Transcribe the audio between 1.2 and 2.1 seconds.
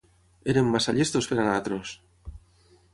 per a nosaltres!